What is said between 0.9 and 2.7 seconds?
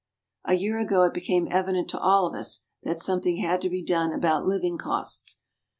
it became evident to all of us